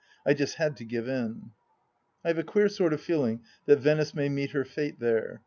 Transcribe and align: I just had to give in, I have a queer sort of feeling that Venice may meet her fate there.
I 0.25 0.33
just 0.33 0.55
had 0.55 0.77
to 0.77 0.83
give 0.83 1.07
in, 1.07 1.51
I 2.25 2.29
have 2.29 2.39
a 2.39 2.43
queer 2.43 2.69
sort 2.69 2.91
of 2.91 3.01
feeling 3.01 3.41
that 3.67 3.81
Venice 3.81 4.15
may 4.15 4.29
meet 4.29 4.49
her 4.49 4.65
fate 4.65 4.99
there. 4.99 5.39